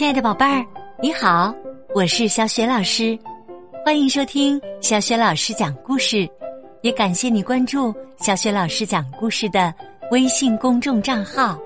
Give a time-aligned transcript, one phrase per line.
[0.00, 0.66] 亲爱的宝贝儿，
[1.02, 1.54] 你好，
[1.94, 3.18] 我是小雪老师，
[3.84, 6.26] 欢迎收听小雪老师讲故事，
[6.80, 9.74] 也感谢你关注小雪老师讲故事的
[10.10, 11.58] 微信公众账号。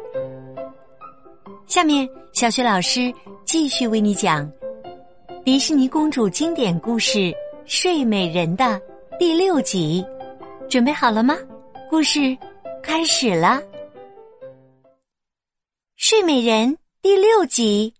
[1.68, 4.50] 下面，小雪老师继续为你讲
[5.44, 7.18] 迪士尼公主经典故事
[7.66, 8.82] 《睡美人》的
[9.16, 10.04] 第六集，
[10.68, 11.36] 准备好了吗？
[11.88, 12.36] 故事
[12.82, 13.62] 开始了，
[15.94, 17.94] 《睡美人》第六集。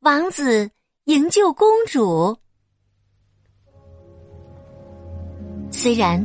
[0.00, 0.70] 王子
[1.04, 2.36] 营救公主。
[5.70, 6.24] 虽然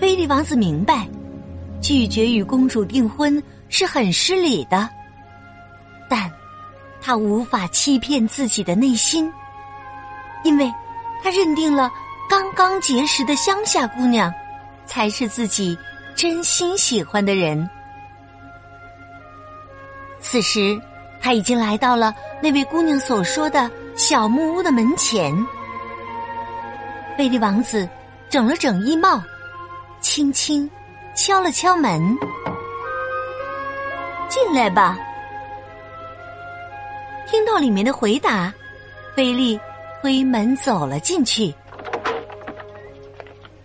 [0.00, 1.08] 菲利王子明白
[1.80, 4.88] 拒绝与公主订婚是很失礼的，
[6.10, 6.30] 但
[7.00, 9.32] 他无法欺骗自己的内心，
[10.44, 10.70] 因为
[11.22, 11.90] 他认定了
[12.28, 14.32] 刚刚结识的乡下姑娘
[14.84, 15.78] 才是自己
[16.16, 17.70] 真心喜欢的人。
[20.18, 20.78] 此时。
[21.22, 22.12] 他已经来到了
[22.42, 25.32] 那位姑娘所说的小木屋的门前。
[27.16, 27.88] 菲利王子
[28.28, 29.22] 整了整衣帽，
[30.00, 30.68] 轻轻
[31.14, 32.18] 敲了敲门
[34.28, 34.98] ：“进来吧。”
[37.30, 38.52] 听到里面的回答，
[39.14, 39.60] 菲利
[40.02, 41.54] 推门走了进去。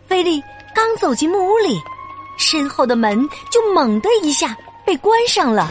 [0.07, 0.41] 菲利
[0.75, 1.81] 刚走进木屋里，
[2.37, 5.67] 身后的门就猛的一下被关上了。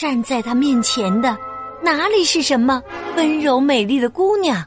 [0.00, 1.36] 站在他面前的
[1.82, 2.82] 哪里是什么
[3.18, 4.64] 温柔美丽的姑娘，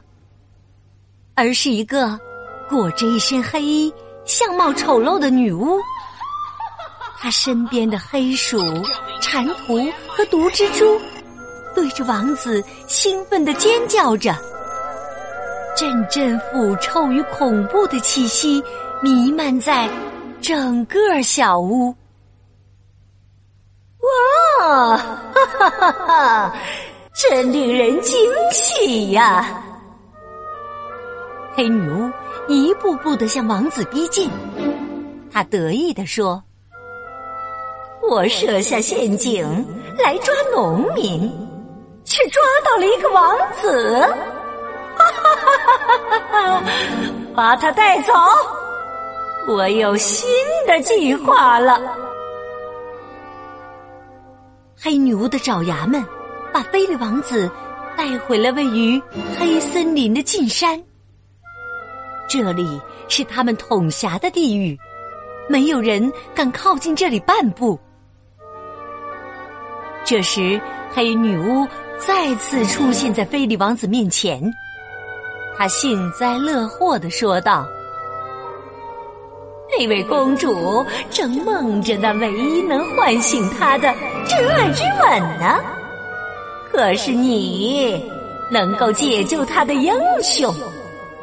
[1.34, 2.16] 而是一个
[2.68, 3.92] 裹着一身黑衣、
[4.24, 5.76] 相貌丑陋的女巫。
[7.18, 8.60] 她身边的黑鼠、
[9.20, 11.00] 蟾蜍和毒蜘蛛
[11.74, 14.32] 对着王子兴奋的尖叫着，
[15.76, 18.62] 阵阵腐臭与恐怖的气息
[19.02, 19.90] 弥漫在
[20.40, 21.92] 整个小屋。
[24.04, 26.54] 哇，哈哈哈哈！
[27.14, 29.62] 真令人惊喜呀！
[31.54, 32.10] 黑女巫
[32.48, 34.28] 一步步的向王子逼近，
[35.32, 36.42] 她得意的说
[38.10, 39.46] ：“我设下陷阱
[39.98, 41.32] 来抓农民，
[42.04, 44.00] 却抓到了一个王子！
[44.96, 45.56] 哈哈哈
[45.86, 46.62] 哈哈哈！
[47.34, 48.12] 把他带走，
[49.46, 50.28] 我有新
[50.66, 51.80] 的计划了。”
[54.84, 56.04] 黑女巫的爪牙们
[56.52, 57.50] 把菲利王子
[57.96, 59.00] 带回了位于
[59.38, 60.78] 黑森林的禁山，
[62.28, 62.78] 这里
[63.08, 64.78] 是他们统辖的地域，
[65.48, 67.80] 没有人敢靠近这里半步。
[70.04, 70.60] 这时，
[70.92, 71.66] 黑女巫
[71.98, 74.52] 再次出现在菲利王子面前，
[75.56, 77.66] 她幸灾乐祸的说道。
[79.78, 83.92] 那位公主正梦着那唯一能唤醒她的
[84.26, 85.60] 真爱之吻呢，
[86.70, 88.08] 可是你
[88.50, 89.92] 能够解救她的英
[90.22, 90.54] 雄，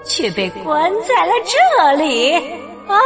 [0.03, 2.33] 却被关在了这里
[2.87, 2.97] 啊！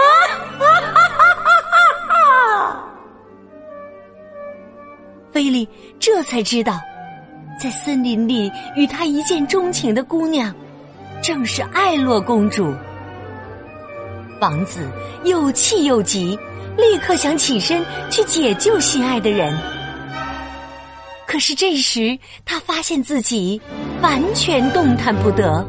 [0.58, 2.90] 哈哈哈哈哈！
[5.32, 5.68] 菲利
[6.00, 6.80] 这才知道，
[7.62, 10.54] 在森林里与他一见钟情的姑娘，
[11.22, 12.74] 正是艾洛公主。
[14.42, 14.90] 王子
[15.24, 16.38] 又气又急，
[16.78, 19.58] 立刻想起身去解救心爱的人。
[21.28, 23.60] 可是这时，他发现自己
[24.02, 25.66] 完全动弹不得，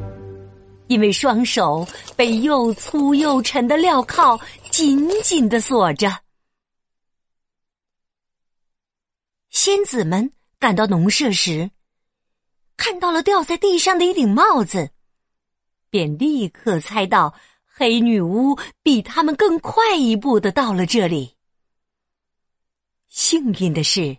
[0.88, 4.38] 因为双手被又粗又沉的镣铐
[4.70, 6.12] 紧紧的锁着。
[9.50, 11.70] 仙子们赶到农舍时，
[12.76, 14.90] 看到了掉在地上的一顶帽子，
[15.88, 17.34] 便立刻猜到。
[17.78, 21.36] 黑女巫比他们更快一步的到了这里。
[23.08, 24.16] 幸运的是，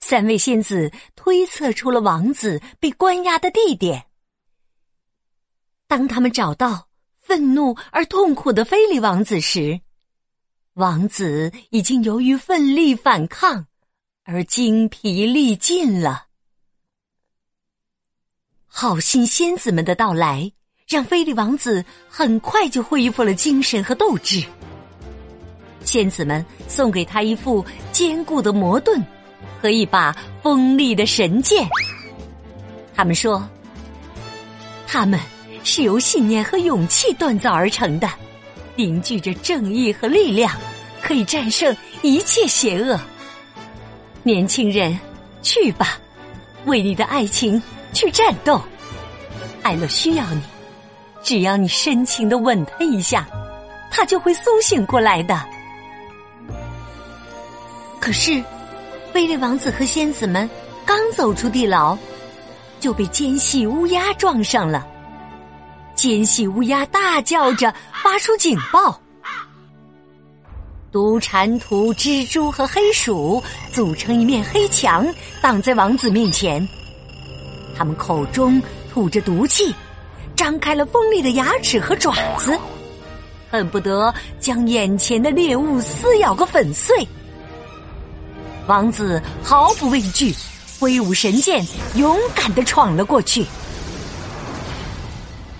[0.00, 4.06] 三位仙子推测出了王子被关押的地点。
[5.86, 6.88] 当他们找到
[7.20, 9.80] 愤怒而痛苦的菲利王子时，
[10.72, 13.68] 王子已经由于奋力反抗
[14.24, 16.26] 而精疲力尽了。
[18.66, 20.52] 好心仙子们的到来。
[20.92, 24.44] 让菲利王子很快就恢复了精神和斗志。
[25.84, 29.02] 仙子们送给他一副坚固的魔盾
[29.60, 31.66] 和一把锋利的神剑。
[32.94, 33.42] 他们说，
[34.86, 35.18] 他们
[35.64, 38.06] 是由信念和勇气锻造而成的，
[38.76, 40.54] 凝聚着正义和力量，
[41.00, 43.00] 可以战胜一切邪恶。
[44.22, 44.96] 年轻人，
[45.40, 45.98] 去吧，
[46.66, 47.60] 为你的爱情
[47.94, 48.60] 去战斗。
[49.62, 50.42] 艾洛需要你。
[51.22, 53.26] 只要你深情的吻他一下，
[53.90, 55.40] 他就会苏醒过来的。
[58.00, 58.42] 可是，
[59.12, 60.48] 菲利王子和仙子们
[60.84, 61.96] 刚走出地牢，
[62.80, 64.86] 就被奸细乌鸦撞上了。
[65.94, 67.72] 奸细乌鸦大叫着
[68.02, 68.98] 发出警报。
[70.90, 73.42] 毒蟾蜍、蜘蛛和黑鼠
[73.72, 75.06] 组成一面黑墙，
[75.40, 76.66] 挡在王子面前。
[77.74, 78.60] 他们口中
[78.92, 79.74] 吐着毒气，
[80.42, 82.58] 张开了锋利的牙齿和爪子，
[83.48, 87.06] 恨不得将眼前的猎物撕咬个粉碎。
[88.66, 90.34] 王子毫不畏惧，
[90.80, 93.46] 挥舞神剑，勇敢的闯了过去。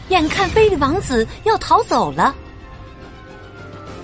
[0.08, 2.34] 眼看菲利王子要逃走了。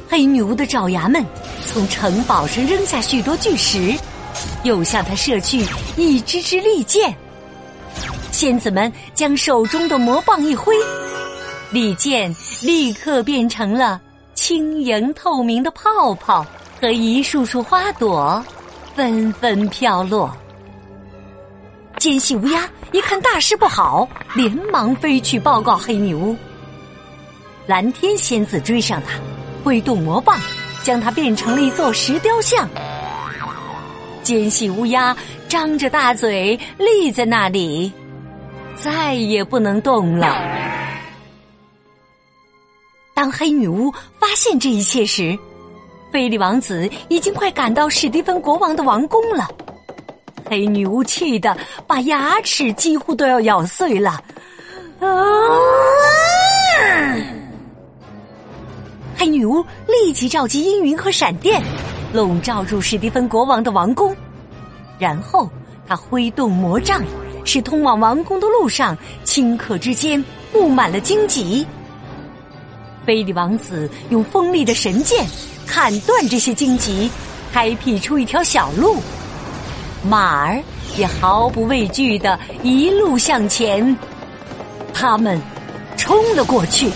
[0.09, 1.27] 黑女巫的爪牙们
[1.67, 3.99] 从城堡上扔下许多巨石，
[4.63, 5.67] 又向他射去
[5.97, 7.13] 一支支利箭。
[8.39, 10.73] 仙子们将手中的魔棒一挥，
[11.73, 12.33] 利剑
[12.63, 14.01] 立刻变成了
[14.33, 16.47] 轻盈透明的泡泡
[16.81, 18.41] 和一束束花朵，
[18.95, 20.33] 纷纷飘落。
[21.97, 26.37] 奸细乌鸦一看大事不好，连忙飞去报告黑女巫。
[27.67, 29.19] 蓝天仙子追上他。
[29.65, 30.39] 挥动魔棒，
[30.85, 32.69] 将它变成了一座石雕像。
[34.23, 35.17] 奸细乌鸦
[35.49, 37.93] 张着大嘴立在那里，
[38.83, 40.37] 再也不能动了。
[43.15, 45.37] 当黑女巫发现这一切时，
[46.13, 49.49] 菲利王子已经快赶到史蒂芬国王的王宫了。
[50.49, 54.23] 黑女巫气得把牙齿几乎都要咬碎了。
[55.01, 55.07] 啊！
[59.17, 61.61] 黑女巫立即召集阴云和闪电，
[62.13, 64.17] 笼罩住史蒂芬国王的王宫。
[64.99, 65.51] 然后，
[65.87, 67.03] 他挥动魔杖，
[67.49, 70.23] 使通往王宫的路上顷刻之间
[70.53, 71.67] 布满了荆棘。
[73.07, 75.27] 菲利王子用锋利的神剑
[75.67, 77.11] 砍断这些荆棘，
[77.51, 78.97] 开辟出一条小路。
[80.05, 80.63] 马儿
[80.99, 83.97] 也毫不畏惧的一路向前，
[84.93, 85.41] 他们
[85.97, 86.91] 冲了过去。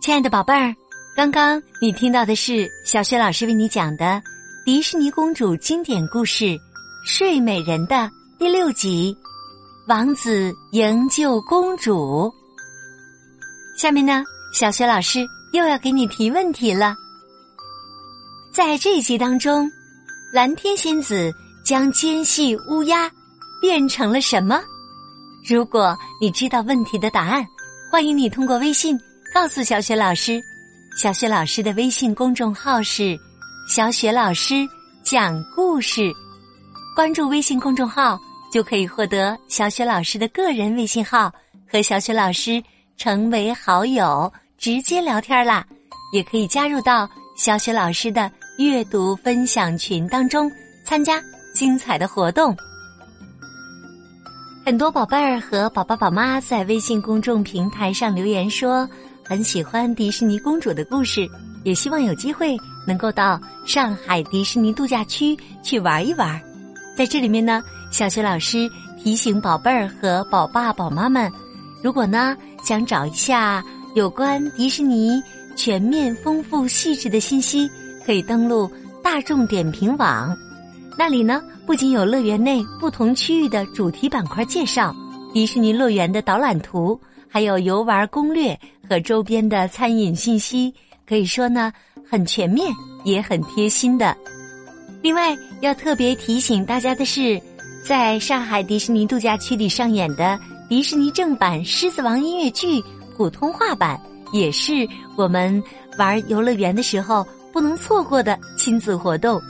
[0.00, 0.72] 亲爱的宝贝儿，
[1.16, 4.20] 刚刚你听到的是小雪老师为你讲的
[4.64, 6.44] 迪士尼公主经典故事
[7.06, 9.16] 《睡美人》的第六集
[9.88, 12.32] 《王子营救公主》。
[13.80, 16.96] 下面呢，小雪老师又要给你提问题了。
[18.52, 19.70] 在这一集当中，
[20.32, 21.32] 蓝天仙子
[21.64, 23.08] 将奸细乌鸦
[23.62, 24.60] 变成了什么？
[25.48, 27.46] 如果你知道问题的答案，
[27.88, 28.98] 欢迎你通过微信。
[29.32, 30.40] 告诉小雪老师，
[30.96, 33.18] 小雪老师的微信公众号是
[33.68, 34.64] “小雪老师
[35.02, 36.12] 讲故事”，
[36.94, 38.16] 关注微信公众号
[38.52, 41.32] 就可以获得小雪老师的个人微信号，
[41.68, 42.62] 和小雪老师
[42.96, 45.66] 成为好友，直接聊天啦。
[46.12, 50.48] 也可以加入到小雪老师的阅读分享群当中，
[50.86, 51.20] 参加
[51.52, 52.56] 精彩的活动。
[54.64, 58.88] 很多宝贝儿和宝宝宝妈在微信公众平台上留言说。
[59.26, 61.26] 很喜欢迪士尼公主的故事，
[61.64, 62.54] 也希望有机会
[62.86, 66.38] 能够到上海迪士尼度假区去玩一玩。
[66.94, 68.70] 在这里面呢，小学老师
[69.02, 71.32] 提醒宝贝儿和宝爸宝妈们，
[71.82, 75.22] 如果呢想找一下有关迪士尼
[75.56, 77.66] 全面、丰富、细致的信息，
[78.04, 78.70] 可以登录
[79.02, 80.36] 大众点评网。
[80.98, 84.94] 那里呢不仅有乐园内不同区域的主题板块介绍，
[85.32, 87.00] 迪士尼乐园的导览图。
[87.26, 88.56] 还有游玩攻略
[88.88, 90.72] 和周边的餐饮信息，
[91.06, 91.72] 可以说呢
[92.08, 92.72] 很全面，
[93.04, 94.16] 也很贴心的。
[95.02, 97.40] 另外要特别提醒大家的是，
[97.84, 100.38] 在上海迪士尼度假区里上演的
[100.68, 102.82] 迪士尼正版《狮子王》音乐剧
[103.16, 104.00] 普通话版，
[104.32, 105.62] 也是我们
[105.98, 109.40] 玩游乐园的时候不能错过的亲子活动。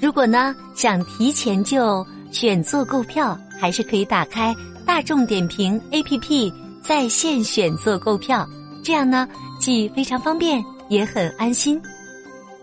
[0.00, 4.54] 如果呢想提前就选座购票，还是可以打开
[4.86, 6.52] 大众点评 APP。
[6.82, 8.44] 在线选座购票，
[8.82, 9.28] 这样呢
[9.60, 11.80] 既非常方便，也很安心。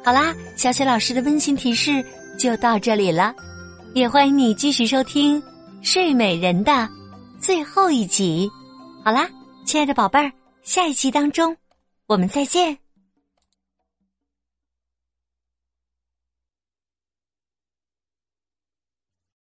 [0.03, 2.03] 好啦，小雪老师的温馨提示
[2.37, 3.33] 就到这里了，
[3.93, 5.41] 也欢迎你继续收听
[5.81, 6.89] 《睡美人》的
[7.39, 8.49] 最后一集。
[9.03, 9.29] 好啦，
[9.65, 10.31] 亲爱的宝贝儿，
[10.63, 11.55] 下一集当中
[12.07, 12.77] 我们再见。